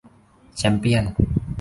[0.57, 1.11] แชมเปี้ยนส์